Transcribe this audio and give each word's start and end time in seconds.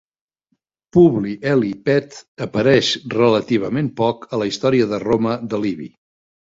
Publi 0.97 1.33
Eli 1.51 1.69
Pet 1.89 2.17
apareix 2.47 2.91
relativament 3.17 3.95
poc 4.05 4.27
a 4.39 4.43
la 4.45 4.53
"Història 4.55 4.93
de 4.95 5.07
Roma" 5.09 5.39
de 5.55 5.67
Livi. 5.67 5.97